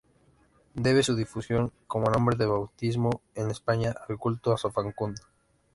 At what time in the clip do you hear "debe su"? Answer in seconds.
0.73-1.15